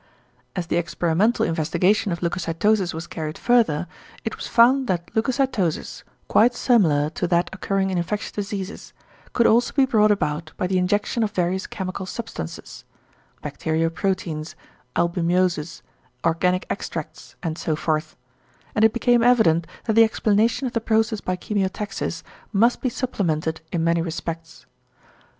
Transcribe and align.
As 0.55 0.65
the 0.65 0.77
experimental 0.77 1.45
investigation 1.45 2.11
of 2.11 2.21
leucocytosis 2.23 2.91
was 2.91 3.05
carried 3.05 3.37
further, 3.37 3.85
it 4.25 4.35
was 4.35 4.47
found 4.47 4.87
that 4.87 5.11
leucocytosis, 5.15 6.01
quite 6.27 6.55
similar 6.55 7.11
to 7.11 7.27
that 7.27 7.51
occurring 7.53 7.91
in 7.91 7.99
infectious 7.99 8.31
diseases, 8.31 8.93
could 9.33 9.45
also 9.45 9.71
be 9.73 9.85
brought 9.85 10.09
about 10.09 10.53
by 10.57 10.65
the 10.65 10.79
injection 10.79 11.21
of 11.21 11.29
various 11.29 11.67
chemical 11.67 12.07
substances 12.07 12.83
(bacterio 13.43 13.93
proteins, 13.93 14.55
albumoses, 14.95 15.83
organic 16.25 16.65
extracts 16.71 17.35
and 17.43 17.55
so 17.59 17.75
forth); 17.75 18.15
and 18.73 18.83
it 18.83 18.93
became 18.93 19.21
evident 19.21 19.67
that 19.83 19.93
the 19.93 20.03
explanation 20.03 20.65
of 20.65 20.73
the 20.73 20.81
process 20.81 21.21
by 21.21 21.35
chemiotaxis 21.35 22.23
must 22.51 22.81
be 22.81 22.89
supplemented 22.89 23.61
in 23.71 23.83
many 23.83 24.01
respects. 24.01 24.65